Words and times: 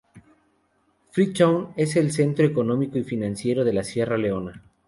Freetown 1.11 1.73
es 1.77 1.95
el 1.95 2.11
centro 2.11 2.43
económico 2.43 2.97
y 2.97 3.03
financiero 3.03 3.63
de 3.63 3.83
Sierra 3.83 4.17
Leona. 4.17 4.63